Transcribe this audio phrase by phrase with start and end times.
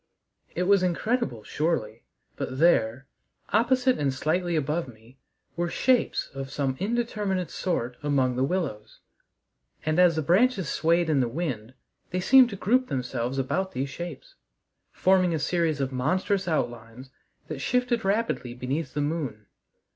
[0.55, 2.01] It was incredible, surely,
[2.35, 3.05] but there,
[3.49, 5.19] opposite and slightly above me,
[5.55, 9.01] were shapes of some indeterminate sort among the willows,
[9.85, 11.75] and as the branches swayed in the wind
[12.09, 14.33] they seemed to group themselves about these shapes,
[14.91, 17.11] forming a series of monstrous outlines
[17.47, 19.45] that shifted rapidly beneath the moon.